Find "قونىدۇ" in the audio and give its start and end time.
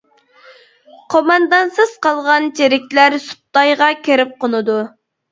4.45-4.79